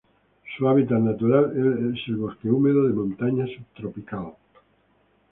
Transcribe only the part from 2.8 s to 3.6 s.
de montaña